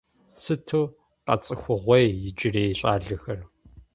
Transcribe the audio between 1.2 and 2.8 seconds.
къэцӏыхугъуей иджырей